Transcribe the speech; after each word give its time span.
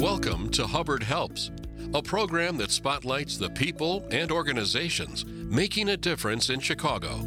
Welcome 0.00 0.48
to 0.52 0.66
Hubbard 0.66 1.02
Helps, 1.02 1.50
a 1.92 2.00
program 2.00 2.56
that 2.56 2.70
spotlights 2.70 3.36
the 3.36 3.50
people 3.50 4.08
and 4.10 4.32
organizations 4.32 5.26
making 5.26 5.90
a 5.90 5.96
difference 5.98 6.48
in 6.48 6.58
Chicago. 6.58 7.18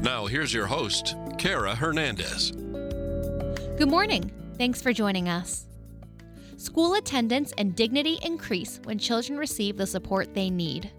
Now, 0.00 0.24
here's 0.24 0.54
your 0.54 0.64
host, 0.64 1.14
Kara 1.36 1.74
Hernandez. 1.74 2.52
Good 3.76 3.90
morning. 3.90 4.32
Thanks 4.56 4.80
for 4.80 4.94
joining 4.94 5.28
us. 5.28 5.66
School 6.56 6.94
attendance 6.94 7.52
and 7.58 7.76
dignity 7.76 8.18
increase 8.22 8.80
when 8.84 8.98
children 8.98 9.38
receive 9.38 9.76
the 9.76 9.86
support 9.86 10.32
they 10.32 10.48
need. 10.48 10.90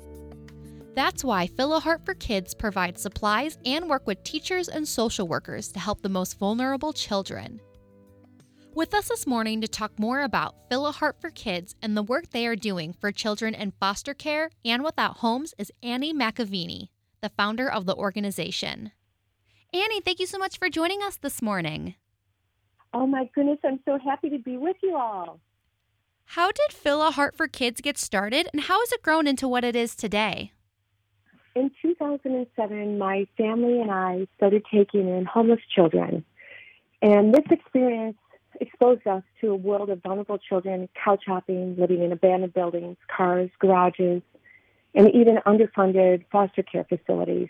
That's 0.93 1.23
why 1.23 1.47
Fill 1.47 1.73
a 1.73 1.79
Heart 1.79 2.05
for 2.05 2.13
Kids 2.13 2.53
provides 2.53 3.01
supplies 3.01 3.57
and 3.65 3.89
work 3.89 4.05
with 4.05 4.23
teachers 4.23 4.69
and 4.69 4.87
social 4.87 5.27
workers 5.27 5.71
to 5.71 5.79
help 5.79 6.03
the 6.03 6.09
most 6.09 6.37
vulnerable 6.37 6.93
children. 6.93 7.61
With 8.75 8.93
us 8.93 9.09
this 9.09 9.25
morning 9.25 9.61
to 9.61 9.67
talk 9.67 9.97
more 9.97 10.21
about 10.21 10.69
Fill 10.69 10.85
a 10.85 10.91
Heart 10.91 11.19
for 11.19 11.31
Kids 11.31 11.75
and 11.81 11.97
the 11.97 12.03
work 12.03 12.29
they 12.29 12.45
are 12.45 12.55
doing 12.55 12.93
for 12.93 13.11
children 13.11 13.55
in 13.55 13.73
foster 13.79 14.13
care 14.13 14.51
and 14.63 14.83
without 14.83 15.17
homes 15.17 15.55
is 15.57 15.71
Annie 15.81 16.13
McAveeney, 16.13 16.89
the 17.21 17.29
founder 17.29 17.69
of 17.69 17.87
the 17.87 17.95
organization. 17.95 18.91
Annie, 19.73 20.01
thank 20.01 20.19
you 20.19 20.27
so 20.27 20.37
much 20.37 20.59
for 20.59 20.69
joining 20.69 21.01
us 21.01 21.17
this 21.17 21.41
morning. 21.41 21.95
Oh 22.93 23.07
my 23.07 23.27
goodness, 23.33 23.57
I'm 23.63 23.79
so 23.85 23.97
happy 23.97 24.29
to 24.29 24.37
be 24.37 24.55
with 24.55 24.77
you 24.83 24.95
all. 24.95 25.39
How 26.25 26.51
did 26.51 26.71
Fill 26.71 27.01
a 27.01 27.09
Heart 27.09 27.35
for 27.35 27.47
Kids 27.47 27.81
get 27.81 27.97
started 27.97 28.47
and 28.53 28.61
how 28.61 28.79
has 28.79 28.91
it 28.91 29.01
grown 29.01 29.25
into 29.25 29.47
what 29.47 29.63
it 29.63 29.75
is 29.75 29.95
today? 29.95 30.53
In 31.55 31.71
2007, 31.81 32.99
my 32.99 33.27
family 33.35 33.81
and 33.81 33.89
I 33.89 34.27
started 34.37 34.63
taking 34.71 35.09
in 35.09 35.25
homeless 35.25 35.59
children. 35.75 36.23
And 37.01 37.33
this 37.33 37.45
experience 37.49 38.17
exposed 38.59 39.05
us 39.07 39.23
to 39.41 39.49
a 39.51 39.55
world 39.55 39.89
of 39.89 40.01
vulnerable 40.01 40.37
children 40.37 40.89
couch 41.03 41.23
hopping, 41.25 41.75
living 41.77 42.03
in 42.03 42.11
abandoned 42.11 42.53
buildings, 42.53 42.97
cars, 43.15 43.49
garages, 43.59 44.21
and 44.95 45.09
even 45.13 45.37
underfunded 45.45 46.25
foster 46.31 46.63
care 46.63 46.85
facilities. 46.85 47.49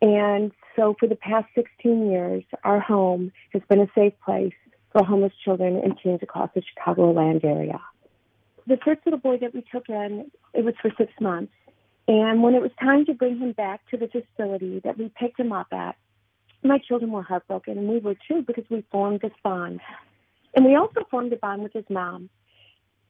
And 0.00 0.52
so 0.76 0.94
for 0.98 1.08
the 1.08 1.16
past 1.16 1.46
16 1.54 2.10
years, 2.10 2.44
our 2.64 2.80
home 2.80 3.32
has 3.52 3.62
been 3.68 3.80
a 3.80 3.88
safe 3.94 4.14
place 4.24 4.54
for 4.92 5.04
homeless 5.04 5.32
children 5.44 5.80
and 5.82 5.98
teens 6.02 6.20
across 6.22 6.50
the 6.54 6.62
Chicagoland 6.62 7.44
area. 7.44 7.80
The 8.66 8.78
first 8.84 9.00
little 9.04 9.18
boy 9.18 9.38
that 9.38 9.54
we 9.54 9.64
took 9.72 9.88
in, 9.88 10.30
it 10.54 10.64
was 10.64 10.74
for 10.80 10.90
six 10.96 11.12
months. 11.20 11.52
And 12.06 12.42
when 12.42 12.54
it 12.54 12.62
was 12.62 12.70
time 12.80 13.04
to 13.06 13.14
bring 13.14 13.38
him 13.38 13.52
back 13.52 13.80
to 13.90 13.96
the 13.96 14.08
facility 14.08 14.80
that 14.84 14.98
we 14.98 15.10
picked 15.18 15.38
him 15.38 15.52
up 15.52 15.68
at, 15.72 15.96
my 16.62 16.78
children 16.78 17.12
were 17.12 17.22
heartbroken, 17.22 17.78
and 17.78 17.88
we 17.88 17.98
were 17.98 18.16
too 18.26 18.42
because 18.42 18.64
we 18.68 18.84
formed 18.90 19.20
this 19.20 19.32
bond. 19.44 19.80
And 20.54 20.64
we 20.64 20.76
also 20.76 21.00
formed 21.10 21.32
a 21.32 21.36
bond 21.36 21.62
with 21.62 21.72
his 21.72 21.84
mom. 21.90 22.30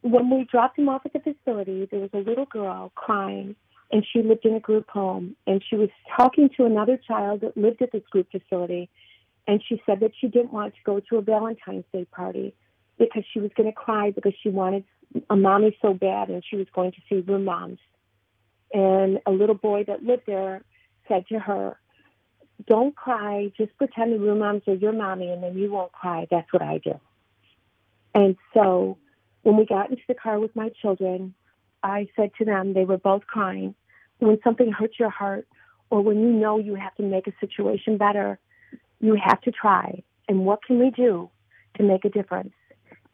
When 0.03 0.31
we 0.31 0.44
dropped 0.44 0.78
him 0.78 0.89
off 0.89 1.03
at 1.05 1.12
the 1.12 1.20
facility, 1.20 1.89
there 1.91 2.00
was 2.00 2.11
a 2.12 2.19
little 2.19 2.47
girl 2.47 2.92
crying, 2.94 3.56
and 3.91 4.06
she 4.12 4.22
lived 4.22 4.44
in 4.44 4.55
a 4.55 4.61
group 4.61 4.89
home. 4.91 5.36
And 5.47 5.62
she 5.69 5.77
was 5.77 5.89
talking 6.16 6.50
to 6.56 6.64
another 6.64 6.97
child 6.97 7.41
that 7.41 7.56
lived 7.56 7.83
at 7.83 7.92
this 7.92 8.05
group 8.11 8.28
facility, 8.31 8.89
and 9.47 9.62
she 9.66 9.83
said 9.86 10.00
that 10.00 10.12
she 10.20 10.28
didn't 10.28 10.53
want 10.53 10.75
to 10.75 10.81
go 10.84 11.00
to 11.00 11.16
a 11.16 11.22
Valentine's 11.22 11.84
Day 11.92 12.05
party 12.05 12.55
because 12.98 13.25
she 13.33 13.41
was 13.41 13.50
going 13.56 13.69
to 13.69 13.75
cry 13.75 14.11
because 14.11 14.34
she 14.42 14.50
wanted 14.50 14.84
a 15.31 15.36
mommy 15.36 15.77
so 15.81 15.94
bad, 15.94 16.28
and 16.28 16.44
she 16.48 16.56
was 16.56 16.66
going 16.75 16.92
to 16.92 16.98
see 17.09 17.20
room 17.20 17.44
moms. 17.44 17.78
And 18.72 19.20
a 19.27 19.31
little 19.31 19.55
boy 19.55 19.84
that 19.84 20.03
lived 20.03 20.25
there 20.27 20.62
said 21.09 21.27
to 21.28 21.39
her, 21.39 21.78
Don't 22.66 22.94
cry, 22.94 23.50
just 23.56 23.77
pretend 23.78 24.12
the 24.12 24.19
room 24.19 24.41
moms 24.41 24.62
are 24.66 24.75
your 24.75 24.92
mommy, 24.92 25.31
and 25.31 25.42
then 25.42 25.56
you 25.56 25.72
won't 25.72 25.92
cry. 25.92 26.27
That's 26.31 26.53
what 26.53 26.62
I 26.62 26.78
do. 26.78 27.00
And 28.14 28.37
so 28.55 28.98
when 29.42 29.56
we 29.56 29.67
got 29.67 29.91
into 29.91 30.03
the 30.09 30.14
car 30.14 30.39
with 30.41 30.55
my 30.56 30.70
children, 30.81 31.34
I 31.83 32.09
said 32.17 32.31
to 32.39 32.45
them, 32.45 32.75
they 32.75 32.84
were 32.84 32.98
both 32.98 33.27
crying, 33.27 33.75
when 34.19 34.39
something 34.42 34.73
hurts 34.73 34.98
your 34.98 35.11
heart 35.11 35.47
or 35.91 36.03
when 36.03 36.20
you 36.20 36.31
know 36.31 36.59
you 36.59 36.75
have 36.75 36.94
to 36.97 37.03
make 37.03 37.27
a 37.27 37.32
situation 37.41 37.97
better, 37.97 38.38
you 39.00 39.16
have 39.22 39.41
to 39.43 39.50
try. 39.50 40.03
And 40.28 40.44
what 40.44 40.62
can 40.65 40.78
we 40.78 40.91
do 40.91 41.31
to 41.77 41.82
make 41.82 42.05
a 42.05 42.10
difference? 42.10 42.53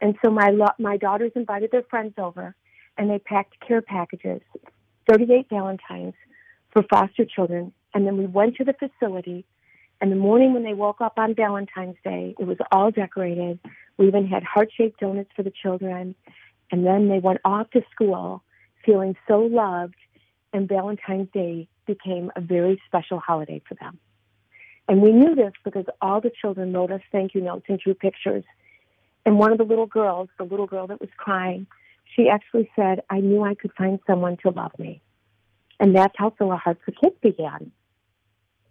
And 0.01 0.15
so 0.23 0.31
my 0.31 0.49
lo- 0.49 0.75
my 0.77 0.97
daughters 0.97 1.31
invited 1.35 1.71
their 1.71 1.83
friends 1.83 2.13
over, 2.17 2.55
and 2.97 3.09
they 3.09 3.19
packed 3.19 3.59
care 3.65 3.81
packages, 3.81 4.41
38 5.09 5.47
Valentines 5.49 6.15
for 6.71 6.83
foster 6.83 7.25
children. 7.25 7.71
And 7.93 8.05
then 8.05 8.17
we 8.17 8.25
went 8.25 8.57
to 8.57 8.65
the 8.65 8.73
facility. 8.73 9.45
And 10.01 10.11
the 10.11 10.15
morning 10.15 10.53
when 10.53 10.63
they 10.63 10.73
woke 10.73 11.01
up 11.01 11.13
on 11.17 11.35
Valentine's 11.35 11.97
Day, 12.03 12.35
it 12.37 12.45
was 12.45 12.57
all 12.71 12.91
decorated. 12.91 13.59
We 13.97 14.07
even 14.07 14.27
had 14.27 14.43
heart 14.43 14.69
shaped 14.75 14.99
donuts 14.99 15.29
for 15.35 15.43
the 15.43 15.51
children. 15.51 16.15
And 16.71 16.85
then 16.85 17.07
they 17.07 17.19
went 17.19 17.39
off 17.45 17.69
to 17.71 17.81
school 17.91 18.43
feeling 18.85 19.15
so 19.27 19.39
loved, 19.39 19.95
and 20.53 20.69
Valentine's 20.69 21.29
Day 21.33 21.67
became 21.87 22.31
a 22.35 22.41
very 22.41 22.81
special 22.85 23.19
holiday 23.19 23.61
for 23.67 23.75
them. 23.75 23.97
And 24.87 25.01
we 25.01 25.11
knew 25.11 25.33
this 25.33 25.53
because 25.63 25.85
all 26.01 26.21
the 26.21 26.29
children 26.29 26.71
wrote 26.71 26.91
us 26.91 27.01
thank 27.11 27.33
you 27.33 27.41
notes 27.41 27.65
and 27.67 27.79
drew 27.79 27.95
pictures. 27.95 28.43
And 29.25 29.39
one 29.39 29.51
of 29.51 29.57
the 29.57 29.63
little 29.63 29.87
girls, 29.87 30.29
the 30.37 30.43
little 30.43 30.67
girl 30.67 30.87
that 30.87 31.01
was 31.01 31.09
crying, 31.17 31.65
she 32.15 32.29
actually 32.29 32.69
said, 32.75 33.01
I 33.09 33.19
knew 33.19 33.43
I 33.43 33.55
could 33.55 33.71
find 33.73 33.99
someone 34.05 34.37
to 34.43 34.51
love 34.51 34.77
me. 34.77 35.01
And 35.79 35.95
that's 35.95 36.13
how 36.17 36.29
Fill 36.37 36.51
a 36.51 36.57
Heart 36.57 36.77
for 36.85 36.91
Kids 36.91 37.15
began. 37.21 37.71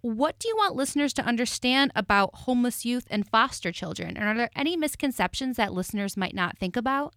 What 0.04 0.38
do 0.38 0.48
you 0.48 0.56
want 0.56 0.76
listeners 0.76 1.15
to 1.15 1.25
understand 1.25 1.91
about 1.97 2.34
homeless 2.34 2.84
youth 2.84 3.06
and 3.09 3.26
foster 3.26 3.72
children? 3.72 4.19
And 4.19 4.28
are 4.28 4.37
there 4.37 4.50
any 4.54 4.76
misconceptions 4.76 5.56
that 5.56 5.72
listeners 5.72 6.15
might 6.15 6.34
not 6.34 6.59
think 6.59 6.76
about? 6.76 7.15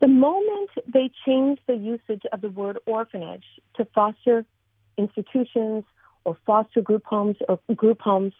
The 0.00 0.08
moment 0.08 0.70
they 0.92 1.12
changed 1.24 1.62
the 1.68 1.76
usage 1.76 2.22
of 2.32 2.40
the 2.40 2.48
word 2.48 2.80
orphanage 2.86 3.44
to 3.76 3.84
foster 3.94 4.44
institutions 4.98 5.84
or 6.24 6.36
foster 6.44 6.80
group 6.80 7.04
homes 7.04 7.36
or 7.48 7.60
group 7.76 8.00
homes, 8.00 8.32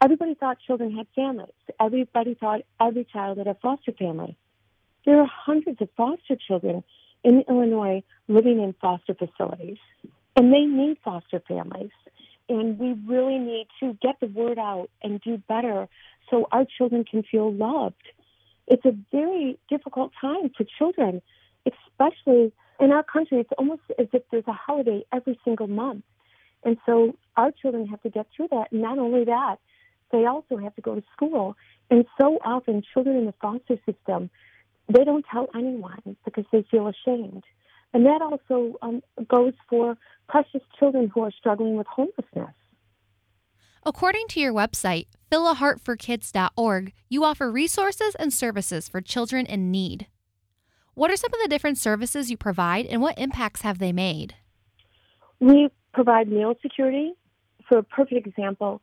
everybody 0.00 0.34
thought 0.34 0.58
children 0.64 0.96
had 0.96 1.08
families. 1.12 1.50
Everybody 1.80 2.34
thought 2.34 2.60
every 2.80 3.04
child 3.04 3.38
had 3.38 3.48
a 3.48 3.54
foster 3.54 3.90
family. 3.90 4.36
There 5.04 5.20
are 5.20 5.26
hundreds 5.28 5.82
of 5.82 5.88
foster 5.96 6.36
children 6.36 6.84
in 7.24 7.42
Illinois 7.48 8.04
living 8.28 8.60
in 8.60 8.76
foster 8.80 9.14
facilities, 9.14 9.78
and 10.36 10.52
they 10.52 10.66
need 10.66 10.98
foster 11.02 11.42
families. 11.48 11.90
And 12.50 12.78
we 12.78 12.92
really 13.06 13.38
need 13.38 13.68
to 13.80 13.96
get 14.02 14.20
the 14.20 14.26
word 14.26 14.58
out 14.58 14.90
and 15.02 15.20
do 15.22 15.38
better 15.48 15.88
so 16.28 16.46
our 16.52 16.66
children 16.76 17.04
can 17.04 17.22
feel 17.22 17.50
loved 17.52 18.02
it's 18.70 18.84
a 18.84 18.96
very 19.10 19.58
difficult 19.68 20.12
time 20.18 20.50
for 20.56 20.64
children, 20.78 21.20
especially 21.66 22.52
in 22.78 22.92
our 22.92 23.02
country. 23.02 23.40
It's 23.40 23.50
almost 23.58 23.82
as 23.98 24.06
if 24.12 24.22
there's 24.30 24.46
a 24.46 24.52
holiday 24.52 25.04
every 25.12 25.38
single 25.44 25.66
month. 25.66 26.04
And 26.62 26.78
so 26.86 27.16
our 27.36 27.50
children 27.50 27.86
have 27.88 28.00
to 28.02 28.10
get 28.10 28.26
through 28.34 28.48
that. 28.52 28.70
And 28.70 28.80
not 28.80 28.98
only 28.98 29.24
that, 29.24 29.56
they 30.12 30.24
also 30.24 30.56
have 30.56 30.74
to 30.76 30.80
go 30.80 30.94
to 30.94 31.02
school. 31.12 31.56
And 31.90 32.04
so 32.20 32.38
often, 32.44 32.82
children 32.94 33.16
in 33.16 33.26
the 33.26 33.34
foster 33.40 33.76
system, 33.84 34.30
they 34.88 35.04
don't 35.04 35.24
tell 35.30 35.48
anyone 35.54 36.16
because 36.24 36.44
they 36.52 36.64
feel 36.70 36.86
ashamed. 36.86 37.42
And 37.92 38.06
that 38.06 38.22
also 38.22 38.76
um, 38.82 39.02
goes 39.28 39.54
for 39.68 39.96
precious 40.28 40.62
children 40.78 41.10
who 41.12 41.22
are 41.22 41.32
struggling 41.32 41.76
with 41.76 41.86
homelessness. 41.86 42.54
According 43.84 44.28
to 44.28 44.40
your 44.40 44.52
website, 44.52 45.06
fillaheartforkids.org, 45.32 46.92
you 47.08 47.24
offer 47.24 47.50
resources 47.50 48.14
and 48.18 48.32
services 48.32 48.88
for 48.88 49.00
children 49.00 49.46
in 49.46 49.70
need. 49.70 50.06
What 50.94 51.10
are 51.10 51.16
some 51.16 51.32
of 51.32 51.40
the 51.40 51.48
different 51.48 51.78
services 51.78 52.30
you 52.30 52.36
provide 52.36 52.86
and 52.86 53.00
what 53.00 53.18
impacts 53.18 53.62
have 53.62 53.78
they 53.78 53.92
made? 53.92 54.34
We 55.40 55.70
provide 55.94 56.28
meal 56.28 56.54
security. 56.60 57.14
For 57.68 57.78
a 57.78 57.82
perfect 57.82 58.26
example, 58.26 58.82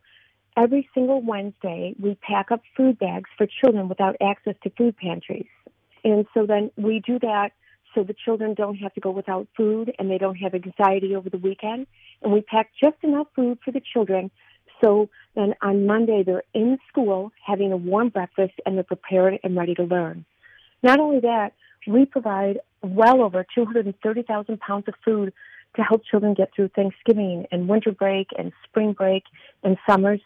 every 0.56 0.90
single 0.94 1.22
Wednesday 1.22 1.94
we 2.00 2.16
pack 2.16 2.52
up 2.52 2.62
food 2.76 2.98
bags 2.98 3.30
for 3.38 3.46
children 3.46 3.88
without 3.88 4.16
access 4.22 4.56
to 4.64 4.72
food 4.72 4.98
pantries. 4.98 5.48
And 6.04 6.26
so 6.34 6.46
then 6.46 6.72
we 6.76 7.02
do 7.06 7.20
that 7.20 7.52
so 7.98 8.04
the 8.04 8.14
children 8.14 8.54
don't 8.54 8.76
have 8.76 8.94
to 8.94 9.02
go 9.02 9.10
without 9.10 9.48
food 9.58 9.92
and 9.98 10.12
they 10.12 10.20
don't 10.20 10.36
have 10.36 10.54
anxiety 10.54 11.16
over 11.16 11.30
the 11.30 11.38
weekend. 11.38 11.88
And 12.22 12.32
we 12.32 12.42
pack 12.42 12.70
just 12.82 12.98
enough 13.02 13.28
food 13.36 13.58
for 13.66 13.72
the 13.72 13.82
children 13.82 14.30
so 14.84 15.10
then 15.36 15.56
on 15.62 15.86
Monday, 15.86 16.24
they're 16.24 16.44
in 16.54 16.78
school 16.90 17.32
having 17.46 17.72
a 17.72 17.78
warm 17.78 18.10
breakfast 18.10 18.54
and 18.66 18.76
they're 18.76 18.84
prepared 18.84 19.40
and 19.44 19.56
ready 19.56 19.76
to 19.76 19.84
learn. 19.84 20.26
Not 20.84 21.00
only 21.00 21.20
that, 21.22 21.54
we 21.88 22.06
provide 22.06 22.60
well 22.82 23.22
over 23.22 23.46
230,000 23.56 24.60
pounds 24.60 24.86
of 24.88 24.94
food 25.04 25.34
to 25.76 25.82
help 25.82 26.04
children 26.06 26.34
get 26.34 26.52
through 26.56 26.70
Thanksgiving 26.70 27.46
and 27.52 27.68
winter 27.68 27.92
break 27.92 28.28
and 28.38 28.52
spring 28.68 28.94
break 28.94 29.24
and 29.64 29.78
summers. 29.90 30.22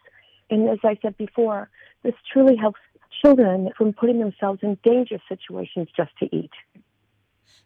And 0.49 0.69
as 0.69 0.79
I 0.83 0.97
said 1.01 1.17
before, 1.17 1.69
this 2.03 2.15
truly 2.31 2.55
helps 2.55 2.79
children 3.23 3.69
from 3.77 3.93
putting 3.93 4.19
themselves 4.19 4.59
in 4.63 4.77
dangerous 4.83 5.21
situations 5.29 5.87
just 5.95 6.11
to 6.19 6.35
eat. 6.35 6.51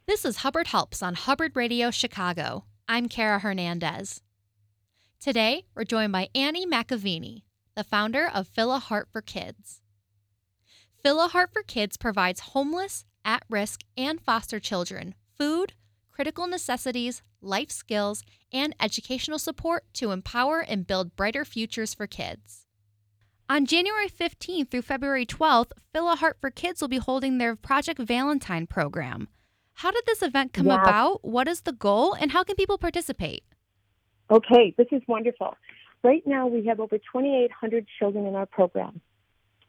This 0.06 0.26
is 0.26 0.38
Hubbard 0.38 0.68
Helps 0.68 1.02
on 1.02 1.16
Hubbard 1.16 1.56
Radio 1.56 1.92
Chicago. 1.92 2.66
I'm 2.88 3.10
Kara 3.10 3.40
Hernandez. 3.40 4.22
Today, 5.20 5.66
we're 5.76 5.84
joined 5.84 6.12
by 6.12 6.30
Annie 6.36 6.68
McAveeney, 6.68 7.44
the 7.76 7.84
founder 7.84 8.30
of 8.34 8.48
Fill 8.48 8.74
a 8.74 8.80
Heart 8.80 9.10
for 9.12 9.22
Kids. 9.22 9.82
Fill 11.04 11.24
a 11.24 11.28
Heart 11.28 11.52
for 11.54 11.64
Kids 11.64 11.98
provides 11.98 12.40
homeless, 12.40 13.06
at 13.26 13.44
risk, 13.50 13.82
and 13.98 14.22
foster 14.22 14.60
children 14.60 15.16
food, 15.38 15.74
critical 16.12 16.48
necessities, 16.48 17.22
life 17.42 17.72
skills, 17.72 18.24
and 18.54 18.76
educational 18.80 19.40
support 19.40 19.84
to 19.94 20.12
empower 20.12 20.62
and 20.62 20.88
build 20.88 21.16
brighter 21.16 21.44
futures 21.44 21.94
for 21.94 22.08
kids. 22.08 22.66
On 23.50 23.66
January 23.66 24.08
15th 24.08 24.72
through 24.72 24.82
February 24.82 25.26
12th, 25.26 25.72
Fill 25.94 26.12
a 26.12 26.16
Heart 26.16 26.38
for 26.40 26.50
Kids 26.50 26.82
will 26.82 26.88
be 26.88 26.98
holding 26.98 27.38
their 27.38 27.56
Project 27.56 28.00
Valentine 28.00 28.66
program. 28.66 29.28
How 29.76 29.92
did 29.92 30.06
this 30.06 30.22
event 30.22 30.54
come 30.54 30.68
Yeah. 30.68 30.82
about? 30.82 31.24
What 31.24 31.48
is 31.48 31.62
the 31.62 31.74
goal, 31.74 32.14
and 32.14 32.32
how 32.32 32.44
can 32.44 32.56
people 32.56 32.78
participate? 32.78 33.44
Okay, 34.32 34.74
this 34.78 34.88
is 34.92 35.02
wonderful. 35.08 35.56
Right 36.04 36.26
now, 36.26 36.48
we 36.48 36.66
have 36.66 36.80
over 36.80 36.98
2,800 36.98 37.86
children 38.00 38.26
in 38.26 38.36
our 38.36 38.46
program. 38.46 39.02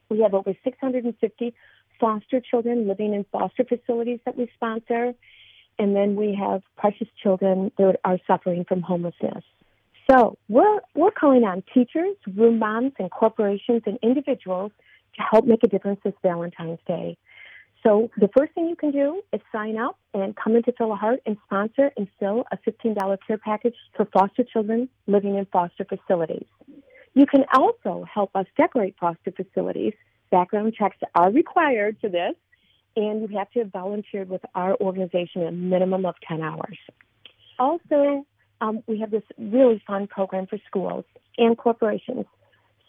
We 0.09 0.21
have 0.21 0.33
over 0.33 0.55
650 0.63 1.55
foster 1.99 2.41
children 2.41 2.87
living 2.87 3.15
in 3.15 3.25
foster 3.33 3.65
facilities 3.65 4.21
that 4.25 4.37
we 4.37 4.49
sponsor. 4.55 5.15
And 5.79 5.95
then 5.95 6.15
we 6.17 6.35
have 6.35 6.63
precious 6.77 7.09
children 7.23 7.71
that 7.77 8.01
are 8.05 8.19
suffering 8.27 8.65
from 8.65 8.81
homelessness. 8.83 9.45
So 10.11 10.39
we're, 10.49 10.81
we're 10.95 11.11
calling 11.11 11.45
on 11.45 11.63
teachers, 11.75 12.17
room 12.35 12.59
moms, 12.59 12.93
and 12.99 13.11
corporations 13.11 13.83
and 13.85 13.99
individuals 14.03 14.73
to 15.17 15.23
help 15.23 15.47
make 15.47 15.63
a 15.65 15.69
difference 15.69 16.01
this 16.05 16.15
Valentine's 16.23 16.79
Day. 16.87 17.19
So 17.87 18.11
the 18.17 18.29
first 18.37 18.53
thing 18.53 18.69
you 18.69 18.75
can 18.75 18.91
do 18.91 19.23
is 19.33 19.41
sign 19.53 19.79
up 19.79 19.97
and 20.13 20.35
come 20.35 20.57
into 20.57 20.73
Fill 20.77 20.93
a 20.93 20.97
Heart 20.97 21.21
and 21.25 21.37
sponsor 21.45 21.93
and 21.97 22.09
fill 22.19 22.45
a 22.51 22.57
$15 22.69 23.19
care 23.25 23.39
package 23.39 23.77
for 23.97 24.07
foster 24.07 24.43
children 24.43 24.89
living 25.07 25.37
in 25.37 25.47
foster 25.53 25.85
facilities. 25.85 26.47
You 27.15 27.27
can 27.27 27.45
also 27.55 28.05
help 28.13 28.35
us 28.35 28.47
decorate 28.57 28.97
foster 29.01 29.31
facilities. 29.31 29.93
Background 30.33 30.75
checks 30.77 30.97
are 31.15 31.31
required 31.31 31.97
for 32.01 32.09
this, 32.09 32.35
and 32.97 33.31
you 33.31 33.39
have 33.39 33.51
to 33.53 33.61
have 33.61 33.71
volunteered 33.71 34.29
with 34.29 34.43
our 34.57 34.75
organization 34.81 35.47
a 35.47 35.53
minimum 35.53 36.07
of 36.07 36.17
10 36.29 36.43
hours. 36.43 36.79
Also, 37.61 38.27
um, 38.61 38.83
we 38.89 38.99
have 38.99 39.13
this 39.13 39.23
really 39.39 39.81
fun 39.87 40.09
program 40.09 40.49
for 40.49 40.59
schools 40.67 41.05
and 41.39 41.57
corporations. 41.57 42.27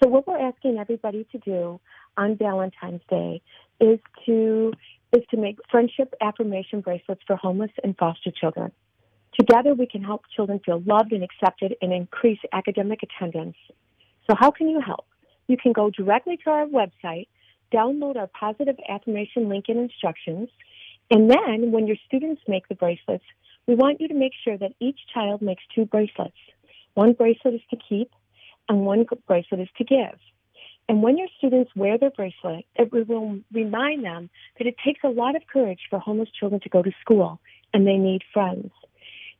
So, 0.01 0.09
what 0.09 0.27
we're 0.27 0.39
asking 0.39 0.77
everybody 0.77 1.25
to 1.31 1.37
do 1.39 1.79
on 2.17 2.37
Valentine's 2.37 3.01
Day 3.09 3.41
is 3.79 3.99
to 4.25 4.71
is 5.13 5.23
to 5.31 5.37
make 5.37 5.57
friendship 5.71 6.13
affirmation 6.21 6.81
bracelets 6.81 7.21
for 7.25 7.35
homeless 7.35 7.71
and 7.83 7.95
foster 7.97 8.31
children. 8.31 8.71
Together, 9.39 9.73
we 9.73 9.87
can 9.87 10.03
help 10.03 10.23
children 10.35 10.59
feel 10.65 10.81
loved 10.85 11.13
and 11.13 11.23
accepted 11.23 11.75
and 11.81 11.93
increase 11.93 12.39
academic 12.53 12.99
attendance. 13.03 13.55
So, 14.29 14.35
how 14.37 14.51
can 14.51 14.69
you 14.69 14.81
help? 14.81 15.05
You 15.47 15.57
can 15.57 15.73
go 15.73 15.89
directly 15.89 16.37
to 16.43 16.49
our 16.49 16.65
website, 16.65 17.27
download 17.73 18.17
our 18.17 18.27
positive 18.27 18.75
affirmation 18.89 19.49
link 19.49 19.65
and 19.67 19.79
instructions, 19.79 20.49
and 21.09 21.29
then 21.29 21.71
when 21.71 21.87
your 21.87 21.97
students 22.05 22.41
make 22.47 22.67
the 22.67 22.75
bracelets, 22.75 23.23
we 23.65 23.75
want 23.75 23.99
you 24.01 24.07
to 24.09 24.13
make 24.13 24.33
sure 24.43 24.57
that 24.57 24.73
each 24.79 24.99
child 25.13 25.41
makes 25.41 25.63
two 25.73 25.85
bracelets. 25.85 26.37
One 26.93 27.13
bracelet 27.13 27.55
is 27.55 27.61
to 27.69 27.77
keep, 27.77 28.11
and 28.69 28.85
one 28.85 29.05
bracelet 29.27 29.61
is 29.61 29.69
to 29.77 29.83
give. 29.83 30.19
And 30.89 31.03
when 31.03 31.17
your 31.17 31.27
students 31.37 31.71
wear 31.75 31.97
their 31.97 32.11
bracelet, 32.11 32.65
it 32.75 32.91
will 32.91 33.39
remind 33.51 34.05
them 34.05 34.29
that 34.57 34.67
it 34.67 34.75
takes 34.85 35.01
a 35.03 35.09
lot 35.09 35.35
of 35.35 35.41
courage 35.51 35.81
for 35.89 35.99
homeless 35.99 36.29
children 36.39 36.61
to 36.61 36.69
go 36.69 36.81
to 36.81 36.91
school, 37.01 37.39
and 37.73 37.85
they 37.85 37.97
need 37.97 38.21
friends. 38.33 38.71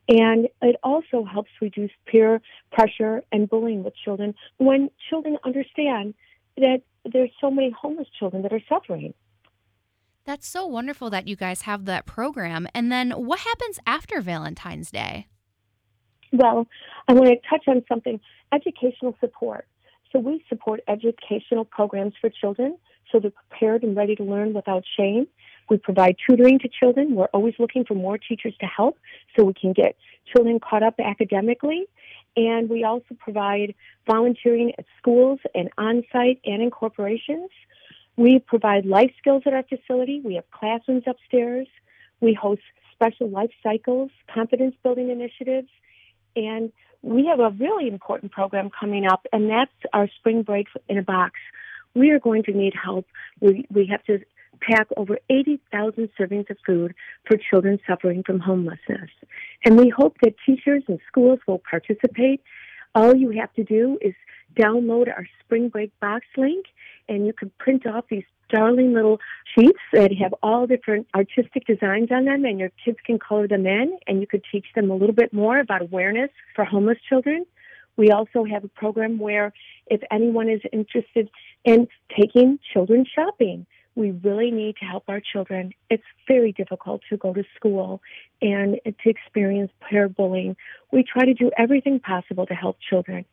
And 0.09 0.47
it 0.61 0.77
also 0.83 1.23
helps 1.23 1.49
reduce 1.61 1.91
peer 2.05 2.41
pressure 2.71 3.23
and 3.31 3.49
bullying 3.49 3.83
with 3.83 3.93
children 3.95 4.35
when 4.57 4.89
children 5.09 5.37
understand 5.43 6.13
that 6.57 6.81
there's 7.11 7.29
so 7.39 7.51
many 7.51 7.71
homeless 7.71 8.07
children 8.17 8.41
that 8.43 8.53
are 8.53 8.61
suffering. 8.69 9.13
That's 10.25 10.47
so 10.47 10.65
wonderful 10.65 11.09
that 11.09 11.27
you 11.27 11.37
guys 11.37 11.61
have 11.61 11.85
that 11.85 12.05
program. 12.05 12.67
And 12.73 12.91
then 12.91 13.11
what 13.11 13.39
happens 13.39 13.79
after 13.85 14.19
Valentine's 14.19 14.91
Day? 14.91 15.27
Well, 16.31 16.67
I 17.07 17.13
want 17.13 17.27
to 17.27 17.35
touch 17.49 17.67
on 17.67 17.83
something 17.87 18.19
educational 18.53 19.15
support. 19.19 19.65
So, 20.11 20.19
we 20.19 20.43
support 20.47 20.81
educational 20.87 21.65
programs 21.65 22.13
for 22.19 22.29
children 22.29 22.77
so 23.11 23.19
they're 23.19 23.31
prepared 23.31 23.83
and 23.83 23.95
ready 23.95 24.15
to 24.15 24.23
learn 24.23 24.53
without 24.53 24.83
shame. 24.97 25.27
We 25.69 25.77
provide 25.77 26.15
tutoring 26.27 26.59
to 26.59 26.69
children. 26.69 27.15
We're 27.15 27.25
always 27.25 27.55
looking 27.59 27.83
for 27.85 27.93
more 27.93 28.17
teachers 28.17 28.55
to 28.59 28.65
help 28.65 28.97
so 29.35 29.43
we 29.43 29.53
can 29.53 29.73
get 29.73 29.95
children 30.33 30.59
caught 30.59 30.83
up 30.83 30.95
academically. 30.99 31.85
And 32.35 32.69
we 32.69 32.83
also 32.83 33.15
provide 33.19 33.73
volunteering 34.05 34.73
at 34.77 34.85
schools 34.97 35.39
and 35.55 35.69
on 35.77 36.03
site 36.11 36.39
and 36.45 36.61
in 36.61 36.69
corporations. 36.71 37.49
We 38.15 38.39
provide 38.39 38.85
life 38.85 39.11
skills 39.17 39.43
at 39.45 39.53
our 39.53 39.63
facility. 39.63 40.21
We 40.23 40.35
have 40.35 40.49
classrooms 40.51 41.03
upstairs. 41.05 41.67
We 42.21 42.33
host 42.33 42.61
special 42.93 43.29
life 43.29 43.51
cycles, 43.61 44.09
confidence 44.33 44.75
building 44.83 45.09
initiatives, 45.09 45.69
and 46.37 46.71
we 47.01 47.25
have 47.25 47.39
a 47.39 47.49
really 47.49 47.87
important 47.87 48.31
program 48.31 48.69
coming 48.69 49.05
up, 49.05 49.25
and 49.33 49.49
that's 49.49 49.71
our 49.93 50.07
spring 50.19 50.43
break 50.43 50.67
in 50.87 50.97
a 50.97 51.03
box. 51.03 51.33
We 51.95 52.11
are 52.11 52.19
going 52.19 52.43
to 52.43 52.51
need 52.51 52.73
help. 52.81 53.07
We, 53.39 53.65
we 53.71 53.87
have 53.87 54.03
to 54.03 54.19
pack 54.61 54.87
over 54.97 55.17
80,000 55.29 56.09
servings 56.19 56.49
of 56.49 56.57
food 56.65 56.93
for 57.25 57.37
children 57.37 57.79
suffering 57.87 58.23
from 58.23 58.39
homelessness. 58.39 59.09
And 59.65 59.77
we 59.77 59.89
hope 59.89 60.17
that 60.21 60.35
teachers 60.45 60.83
and 60.87 60.99
schools 61.07 61.39
will 61.47 61.61
participate. 61.69 62.41
All 62.95 63.15
you 63.15 63.31
have 63.31 63.53
to 63.53 63.63
do 63.63 63.97
is 64.01 64.13
download 64.55 65.07
our 65.07 65.27
spring 65.43 65.69
break 65.69 65.97
box 65.99 66.25
link, 66.35 66.65
and 67.09 67.25
you 67.25 67.33
can 67.33 67.51
print 67.57 67.85
off 67.85 68.05
these 68.09 68.23
darling 68.49 68.93
little 68.93 69.19
sheets 69.55 69.79
that 69.93 70.13
have 70.15 70.33
all 70.41 70.67
different 70.67 71.07
artistic 71.15 71.65
designs 71.65 72.09
on 72.11 72.25
them, 72.25 72.45
and 72.45 72.59
your 72.59 72.71
kids 72.83 72.97
can 73.05 73.19
color 73.19 73.47
them 73.47 73.65
in, 73.65 73.97
and 74.07 74.21
you 74.21 74.27
could 74.27 74.43
teach 74.51 74.65
them 74.75 74.91
a 74.91 74.95
little 74.95 75.15
bit 75.15 75.33
more 75.33 75.59
about 75.59 75.81
awareness 75.81 76.29
for 76.55 76.65
homeless 76.65 76.97
children. 77.07 77.45
We 77.97 78.11
also 78.11 78.43
have 78.43 78.63
a 78.63 78.67
program 78.67 79.17
where 79.17 79.53
if 79.87 80.01
anyone 80.11 80.49
is 80.49 80.61
interested 80.71 81.29
in 81.63 81.87
taking 82.15 82.59
children 82.73 83.05
shopping, 83.05 83.65
we 83.95 84.11
really 84.11 84.51
need 84.51 84.75
to 84.77 84.85
help 84.85 85.05
our 85.07 85.19
children. 85.19 85.73
It's 85.89 86.03
very 86.27 86.51
difficult 86.51 87.01
to 87.09 87.17
go 87.17 87.33
to 87.33 87.43
school 87.55 88.01
and 88.41 88.79
to 88.85 89.09
experience 89.09 89.71
peer 89.89 90.07
bullying. 90.07 90.55
We 90.91 91.03
try 91.03 91.25
to 91.25 91.33
do 91.33 91.49
everything 91.57 91.99
possible 91.99 92.45
to 92.45 92.53
help 92.53 92.77
children. 92.87 93.25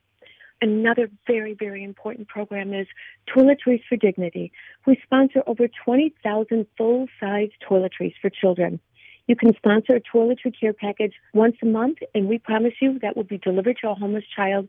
Another 0.64 1.10
very, 1.26 1.52
very 1.52 1.84
important 1.84 2.26
program 2.26 2.72
is 2.72 2.86
Toiletries 3.28 3.82
for 3.86 3.96
Dignity. 3.96 4.50
We 4.86 4.98
sponsor 5.04 5.42
over 5.46 5.68
20,000 5.84 6.66
full 6.78 7.06
size 7.20 7.50
toiletries 7.68 8.14
for 8.22 8.30
children. 8.30 8.80
You 9.26 9.36
can 9.36 9.54
sponsor 9.56 9.96
a 9.96 10.00
toiletry 10.00 10.58
care 10.58 10.72
package 10.72 11.12
once 11.34 11.56
a 11.60 11.66
month, 11.66 11.98
and 12.14 12.30
we 12.30 12.38
promise 12.38 12.72
you 12.80 12.98
that 13.00 13.14
will 13.14 13.24
be 13.24 13.36
delivered 13.36 13.76
to 13.82 13.90
a 13.90 13.94
homeless 13.94 14.24
child. 14.34 14.66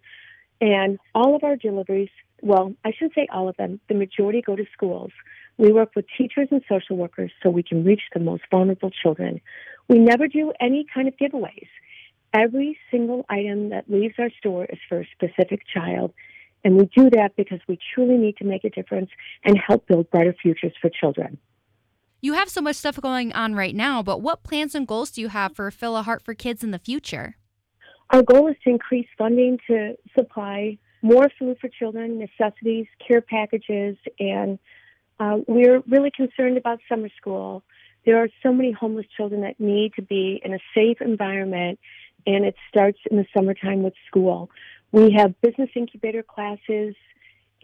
And 0.60 1.00
all 1.14 1.34
of 1.34 1.46
our 1.46 1.56
deliveries, 1.56 2.10
well, 2.42 2.74
I 2.84 2.92
shouldn't 2.92 3.16
say 3.16 3.28
all 3.32 3.48
of 3.48 3.56
them, 3.56 3.80
the 3.88 3.96
majority 3.96 4.42
go 4.42 4.58
to 4.58 4.66
schools. 4.74 5.12
We 5.58 5.72
work 5.72 5.92
with 5.96 6.08
teachers 6.18 6.50
and 6.52 6.62
social 6.68 6.98
workers 6.98 7.32
so 7.42 7.50
we 7.50 7.64
can 7.64 7.86
reach 7.86 8.02
the 8.14 8.20
most 8.20 8.44
vulnerable 8.52 8.92
children. 8.92 9.40
We 9.88 10.00
never 10.00 10.28
do 10.28 10.52
any 10.60 10.86
kind 10.94 11.08
of 11.08 11.16
giveaways. 11.16 11.70
Every 12.36 12.78
single 12.92 13.26
item 13.30 13.70
that 13.70 13.90
leaves 13.90 14.16
our 14.20 14.30
store 14.38 14.66
is 14.66 14.80
for 14.90 15.02
a 15.02 15.08
specific 15.16 15.62
child. 15.74 16.14
And 16.66 16.76
we 16.76 16.90
do 16.96 17.10
that 17.12 17.36
because 17.38 17.60
we 17.68 17.80
truly 17.94 18.18
need 18.18 18.36
to 18.38 18.44
make 18.44 18.66
a 18.66 18.70
difference 18.70 19.10
and 19.46 19.58
help 19.58 19.88
build 19.88 20.10
brighter 20.10 20.36
futures 20.42 20.74
for 20.82 20.90
children. 20.90 21.38
You 22.22 22.34
have 22.34 22.50
so 22.50 22.60
much 22.60 22.76
stuff 22.76 23.00
going 23.00 23.32
on 23.34 23.54
right 23.54 23.76
now, 23.76 24.02
but 24.02 24.22
what 24.22 24.44
plans 24.44 24.76
and 24.76 24.88
goals 24.88 25.12
do 25.12 25.22
you 25.22 25.30
have 25.30 25.56
for 25.56 25.70
Fill 25.72 25.96
a 25.96 26.02
Heart 26.02 26.24
for 26.24 26.34
Kids 26.34 26.64
in 26.64 26.72
the 26.72 26.80
future? 26.80 27.38
Our 28.10 28.24
goal 28.24 28.48
is 28.48 28.56
to 28.64 28.72
increase 28.72 29.08
funding 29.18 29.60
to 29.68 29.96
supply 30.18 30.78
more 31.02 31.30
food 31.38 31.58
for 31.62 31.70
children, 31.70 32.18
necessities, 32.18 32.88
care 33.08 33.22
packages, 33.22 33.96
and 34.20 34.60
uh, 35.20 35.38
we're 35.48 35.82
really 35.88 36.12
concerned 36.12 36.58
about 36.58 36.80
summer 36.90 37.10
school. 37.16 37.64
There 38.06 38.18
are 38.18 38.30
so 38.44 38.52
many 38.52 38.72
homeless 38.72 39.06
children 39.16 39.42
that 39.42 39.60
need 39.60 39.94
to 39.96 40.02
be 40.02 40.42
in 40.44 40.54
a 40.54 40.60
safe 40.74 41.02
environment, 41.02 41.80
and 42.26 42.46
it 42.46 42.56
starts 42.70 43.00
in 43.10 43.18
the 43.18 43.26
summertime 43.36 43.84
with 43.84 43.94
school. 44.08 44.50
We 44.92 45.12
have 45.18 45.40
business 45.42 45.70
incubator 45.76 46.24
classes, 46.24 46.96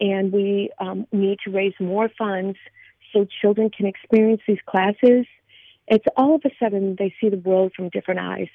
and 0.00 0.32
we 0.32 0.70
um, 0.78 1.06
need 1.12 1.38
to 1.44 1.50
raise 1.50 1.74
more 1.80 2.08
funds 2.18 2.58
so 3.12 3.26
children 3.40 3.70
can 3.70 3.86
experience 3.86 4.42
these 4.46 4.58
classes. 4.66 5.26
It's 5.86 6.04
all 6.16 6.34
of 6.36 6.42
a 6.44 6.50
sudden 6.58 6.96
they 6.98 7.14
see 7.20 7.28
the 7.28 7.38
world 7.38 7.72
from 7.74 7.88
different 7.88 8.20
eyes. 8.20 8.48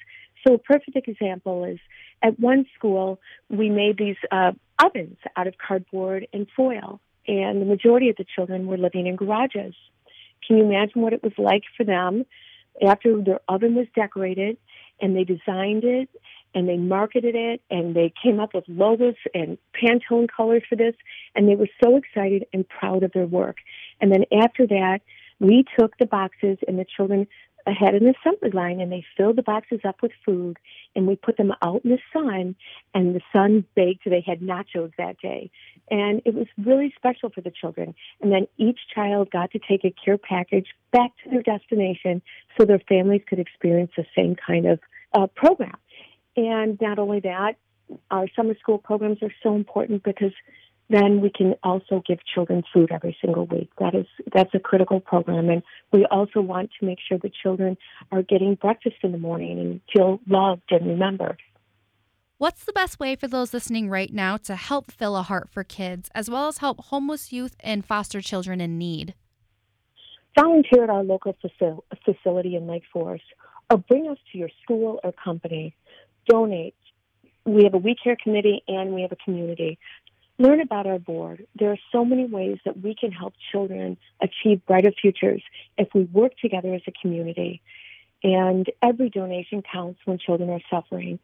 So 0.46 0.54
a 0.54 0.58
perfect 0.58 0.96
example 1.08 1.64
is 1.64 1.78
at 2.22 2.38
one 2.38 2.66
school 2.76 3.20
we 3.48 3.70
made 3.70 3.98
these 3.98 4.16
uh, 4.30 4.52
ovens 4.82 5.18
out 5.36 5.46
of 5.46 5.54
cardboard 5.58 6.26
and 6.32 6.46
foil, 6.56 7.00
and 7.26 7.60
the 7.60 7.66
majority 7.66 8.08
of 8.08 8.16
the 8.16 8.24
children 8.24 8.66
were 8.66 8.78
living 8.78 9.06
in 9.06 9.16
garages. 9.16 9.74
Can 10.46 10.58
you 10.58 10.64
imagine 10.64 11.02
what 11.02 11.12
it 11.12 11.22
was 11.22 11.32
like 11.36 11.62
for 11.76 11.84
them 11.84 12.24
after 12.86 13.20
their 13.22 13.40
oven 13.48 13.74
was 13.74 13.86
decorated 13.94 14.56
and 15.00 15.16
they 15.16 15.24
designed 15.24 15.84
it 15.84 16.08
and 16.54 16.68
they 16.68 16.76
marketed 16.76 17.34
it 17.34 17.60
and 17.70 17.94
they 17.94 18.12
came 18.22 18.40
up 18.40 18.54
with 18.54 18.64
logos 18.68 19.14
and 19.34 19.58
Pantone 19.74 20.28
colors 20.34 20.62
for 20.68 20.76
this 20.76 20.94
and 21.34 21.48
they 21.48 21.56
were 21.56 21.68
so 21.82 21.96
excited 21.96 22.46
and 22.52 22.68
proud 22.68 23.02
of 23.02 23.12
their 23.12 23.26
work. 23.26 23.56
And 24.00 24.10
then 24.12 24.24
after 24.42 24.66
that, 24.66 25.00
we 25.40 25.64
took 25.78 25.96
the 25.98 26.06
boxes 26.06 26.58
and 26.66 26.78
the 26.78 26.86
children 26.96 27.26
had 27.72 27.94
an 27.94 28.06
assembly 28.06 28.50
line 28.50 28.80
and 28.80 28.90
they 28.90 29.04
filled 29.16 29.36
the 29.36 29.42
boxes 29.42 29.80
up 29.86 30.02
with 30.02 30.12
food 30.24 30.58
and 30.94 31.06
we 31.06 31.16
put 31.16 31.36
them 31.36 31.52
out 31.62 31.82
in 31.84 31.90
the 31.90 31.98
sun 32.12 32.54
and 32.94 33.14
the 33.14 33.20
sun 33.32 33.64
baked 33.74 34.04
they 34.04 34.24
had 34.26 34.40
nachos 34.40 34.92
that 34.98 35.18
day. 35.20 35.50
And 35.90 36.22
it 36.24 36.34
was 36.34 36.46
really 36.56 36.92
special 36.96 37.30
for 37.30 37.40
the 37.40 37.50
children. 37.50 37.94
And 38.20 38.32
then 38.32 38.46
each 38.56 38.78
child 38.94 39.30
got 39.30 39.50
to 39.52 39.58
take 39.58 39.84
a 39.84 39.94
care 40.04 40.18
package 40.18 40.68
back 40.92 41.12
to 41.24 41.30
their 41.30 41.42
destination 41.42 42.22
so 42.58 42.64
their 42.64 42.80
families 42.88 43.22
could 43.28 43.38
experience 43.38 43.92
the 43.96 44.06
same 44.16 44.36
kind 44.36 44.66
of 44.66 44.80
uh, 45.14 45.26
program. 45.26 45.76
And 46.36 46.80
not 46.80 46.98
only 46.98 47.20
that 47.20 47.56
our 48.10 48.26
summer 48.36 48.54
school 48.60 48.78
programs 48.78 49.22
are 49.22 49.32
so 49.42 49.54
important 49.54 50.02
because 50.02 50.32
then 50.90 51.20
we 51.20 51.30
can 51.30 51.54
also 51.62 52.02
give 52.06 52.18
children 52.34 52.62
food 52.72 52.90
every 52.90 53.16
single 53.20 53.46
week. 53.46 53.70
That 53.78 53.94
is 53.94 54.06
that's 54.32 54.54
a 54.54 54.58
critical 54.58 55.00
program, 55.00 55.50
and 55.50 55.62
we 55.92 56.06
also 56.06 56.40
want 56.40 56.70
to 56.80 56.86
make 56.86 56.98
sure 57.06 57.18
the 57.18 57.30
children 57.42 57.76
are 58.10 58.22
getting 58.22 58.54
breakfast 58.54 58.96
in 59.02 59.12
the 59.12 59.18
morning 59.18 59.58
and 59.58 59.80
feel 59.92 60.20
loved 60.26 60.70
and 60.70 60.86
remembered. 60.86 61.40
What's 62.38 62.64
the 62.64 62.72
best 62.72 63.00
way 63.00 63.16
for 63.16 63.26
those 63.26 63.52
listening 63.52 63.90
right 63.90 64.12
now 64.12 64.36
to 64.38 64.54
help 64.54 64.92
fill 64.92 65.16
a 65.16 65.22
heart 65.22 65.48
for 65.50 65.64
kids, 65.64 66.08
as 66.14 66.30
well 66.30 66.46
as 66.46 66.58
help 66.58 66.80
homeless 66.84 67.32
youth 67.32 67.56
and 67.60 67.84
foster 67.84 68.20
children 68.20 68.60
in 68.60 68.78
need? 68.78 69.14
Volunteer 70.38 70.84
at 70.84 70.90
our 70.90 71.02
local 71.02 71.36
facility 72.04 72.54
in 72.54 72.66
Lake 72.66 72.84
Forest, 72.92 73.24
or 73.70 73.78
bring 73.78 74.08
us 74.08 74.18
to 74.30 74.38
your 74.38 74.50
school 74.62 75.00
or 75.02 75.12
company. 75.12 75.74
Donate. 76.28 76.76
We 77.44 77.64
have 77.64 77.74
a 77.74 77.78
We 77.78 77.96
Care 77.96 78.16
committee 78.22 78.62
and 78.68 78.94
we 78.94 79.02
have 79.02 79.12
a 79.12 79.16
community 79.16 79.78
learn 80.38 80.60
about 80.60 80.86
our 80.86 80.98
board. 80.98 81.46
There 81.58 81.70
are 81.70 81.78
so 81.92 82.04
many 82.04 82.24
ways 82.26 82.58
that 82.64 82.80
we 82.80 82.94
can 82.94 83.12
help 83.12 83.34
children 83.52 83.96
achieve 84.22 84.64
brighter 84.66 84.92
futures 84.92 85.42
if 85.76 85.88
we 85.94 86.04
work 86.04 86.32
together 86.40 86.74
as 86.74 86.82
a 86.86 86.92
community. 86.92 87.60
And 88.22 88.66
every 88.82 89.10
donation 89.10 89.62
counts 89.62 90.00
when 90.04 90.18
children 90.18 90.50
are 90.50 90.60
suffering. 90.70 91.18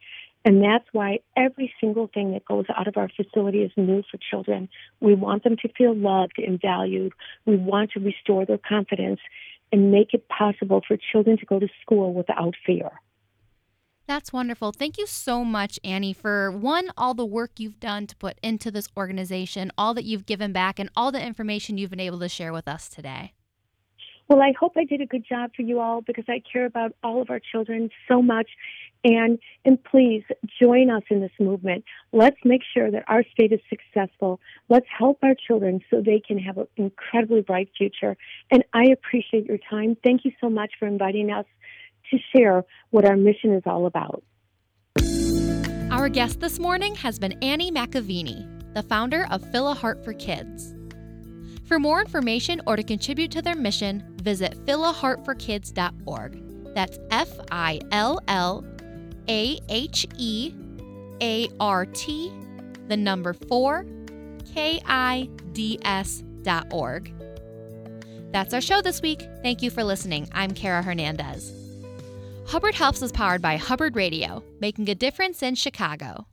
And 0.44 0.62
that's 0.62 0.84
why 0.92 1.20
every 1.36 1.72
single 1.80 2.08
thing 2.12 2.32
that 2.32 2.44
goes 2.44 2.66
out 2.76 2.86
of 2.86 2.96
our 2.96 3.08
facility 3.08 3.62
is 3.62 3.72
new 3.76 4.02
for 4.10 4.18
children. 4.18 4.68
We 5.00 5.14
want 5.14 5.42
them 5.42 5.56
to 5.62 5.68
feel 5.76 5.96
loved 5.96 6.38
and 6.38 6.60
valued. 6.60 7.12
We 7.46 7.56
want 7.56 7.92
to 7.92 8.00
restore 8.00 8.44
their 8.44 8.58
confidence 8.58 9.20
and 9.72 9.90
make 9.90 10.12
it 10.12 10.28
possible 10.28 10.82
for 10.86 10.96
children 11.12 11.38
to 11.38 11.46
go 11.46 11.58
to 11.58 11.68
school 11.82 12.12
without 12.12 12.54
fear. 12.66 12.90
That's 14.06 14.32
wonderful. 14.32 14.72
Thank 14.72 14.98
you 14.98 15.06
so 15.06 15.44
much, 15.44 15.78
Annie, 15.82 16.12
for 16.12 16.50
one, 16.50 16.90
all 16.96 17.14
the 17.14 17.24
work 17.24 17.52
you've 17.58 17.80
done 17.80 18.06
to 18.06 18.16
put 18.16 18.38
into 18.42 18.70
this 18.70 18.88
organization, 18.96 19.72
all 19.78 19.94
that 19.94 20.04
you've 20.04 20.26
given 20.26 20.52
back, 20.52 20.78
and 20.78 20.90
all 20.94 21.10
the 21.10 21.24
information 21.24 21.78
you've 21.78 21.90
been 21.90 22.00
able 22.00 22.18
to 22.18 22.28
share 22.28 22.52
with 22.52 22.68
us 22.68 22.88
today. 22.88 23.32
Well, 24.28 24.40
I 24.40 24.52
hope 24.58 24.72
I 24.76 24.84
did 24.84 25.00
a 25.00 25.06
good 25.06 25.24
job 25.26 25.50
for 25.54 25.62
you 25.62 25.80
all 25.80 26.00
because 26.00 26.24
I 26.28 26.42
care 26.50 26.64
about 26.64 26.94
all 27.02 27.20
of 27.20 27.28
our 27.30 27.40
children 27.40 27.90
so 28.08 28.22
much. 28.22 28.48
And 29.06 29.38
and 29.66 29.82
please 29.84 30.24
join 30.62 30.90
us 30.90 31.02
in 31.10 31.20
this 31.20 31.32
movement. 31.38 31.84
Let's 32.12 32.38
make 32.42 32.62
sure 32.72 32.90
that 32.90 33.04
our 33.06 33.22
state 33.32 33.52
is 33.52 33.60
successful. 33.68 34.40
Let's 34.70 34.86
help 34.98 35.18
our 35.22 35.34
children 35.34 35.80
so 35.90 36.00
they 36.00 36.22
can 36.26 36.38
have 36.38 36.56
an 36.56 36.68
incredibly 36.76 37.42
bright 37.42 37.68
future. 37.76 38.16
And 38.50 38.64
I 38.72 38.84
appreciate 38.84 39.44
your 39.44 39.58
time. 39.68 39.98
Thank 40.02 40.24
you 40.24 40.32
so 40.40 40.48
much 40.48 40.72
for 40.78 40.86
inviting 40.86 41.30
us 41.30 41.44
to 42.10 42.18
share 42.34 42.64
what 42.90 43.04
our 43.04 43.16
mission 43.16 43.52
is 43.52 43.62
all 43.66 43.86
about. 43.86 44.22
Our 45.90 46.08
guest 46.08 46.40
this 46.40 46.58
morning 46.58 46.94
has 46.96 47.18
been 47.18 47.32
Annie 47.42 47.70
McAveeney, 47.70 48.74
the 48.74 48.82
founder 48.82 49.26
of 49.30 49.48
Fill 49.52 49.68
a 49.68 49.74
Heart 49.74 50.04
for 50.04 50.12
Kids. 50.12 50.74
For 51.66 51.78
more 51.78 52.00
information 52.00 52.60
or 52.66 52.76
to 52.76 52.82
contribute 52.82 53.30
to 53.32 53.42
their 53.42 53.54
mission, 53.54 54.16
visit 54.22 54.54
fillaheartforkids.org. 54.66 56.74
That's 56.74 56.98
F 57.10 57.28
I 57.50 57.80
L 57.92 58.20
L 58.28 58.64
A 59.28 59.58
H 59.68 60.06
E 60.18 60.52
A 61.22 61.48
R 61.60 61.86
T, 61.86 62.32
the 62.88 62.96
number 62.96 63.32
4, 63.32 63.86
K 64.52 64.82
I 64.86 65.28
D 65.52 65.78
S 65.82 66.22
dot 66.42 66.66
org. 66.72 67.12
That's 68.32 68.52
our 68.52 68.60
show 68.60 68.82
this 68.82 69.00
week. 69.00 69.26
Thank 69.42 69.62
you 69.62 69.70
for 69.70 69.84
listening. 69.84 70.28
I'm 70.32 70.50
Kara 70.50 70.82
Hernandez. 70.82 71.63
Hubbard 72.46 72.74
Helps 72.74 73.02
is 73.02 73.10
powered 73.10 73.40
by 73.40 73.56
Hubbard 73.56 73.96
Radio, 73.96 74.42
making 74.60 74.88
a 74.88 74.94
difference 74.94 75.42
in 75.42 75.54
Chicago. 75.54 76.26